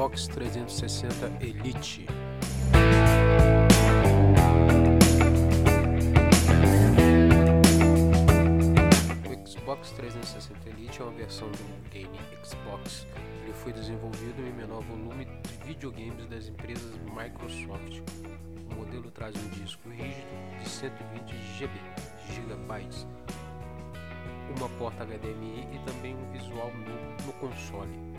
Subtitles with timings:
[0.00, 2.06] Xbox 360 Elite.
[9.28, 13.06] O Xbox 360 Elite é uma versão do game Xbox.
[13.44, 18.00] Ele foi desenvolvido em menor volume de videogames das empresas Microsoft.
[18.70, 21.72] O modelo traz um disco rígido de 120 GB,
[22.34, 23.06] gigabytes,
[24.56, 26.72] uma porta HDMI e também um visual
[27.26, 28.09] no console.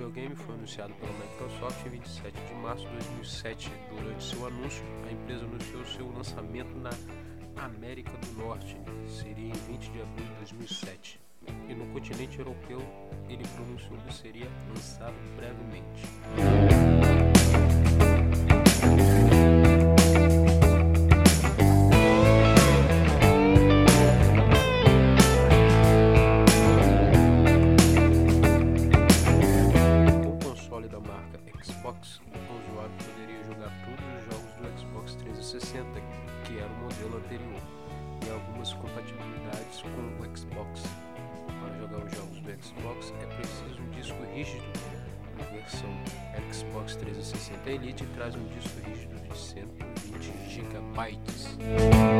[0.00, 3.70] Videogame foi anunciado pela Microsoft em 27 de março de 2007.
[3.90, 6.88] Durante seu anúncio, a empresa anunciou seu lançamento na
[7.62, 11.20] América do Norte, seria em 20 de abril de 2007.
[11.68, 12.80] E no continente europeu,
[13.28, 15.14] ele pronunciou que seria lançado
[31.62, 36.00] Xbox, o usuário poderia jogar todos os jogos do Xbox 360,
[36.44, 37.62] que era o modelo anterior,
[38.26, 40.82] e algumas compatibilidades com o Xbox.
[41.60, 44.64] Para jogar os jogos do Xbox é preciso um disco rígido.
[45.38, 45.90] A versão
[46.52, 52.19] Xbox 360 Elite traz um disco rígido de 120 GB.